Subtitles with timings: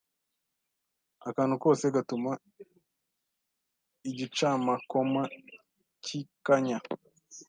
[1.29, 2.31] Akantu kose gatuma
[4.09, 5.21] igicamakoma
[6.03, 6.77] cyikanya